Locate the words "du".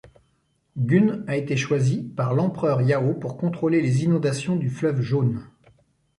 4.55-4.71